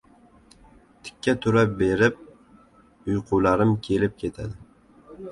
Tikka 1.09 1.33
tura 1.41 1.61
berib, 1.81 2.15
uyqularim 3.15 3.75
kelib 3.89 4.17
ketadi. 4.25 4.57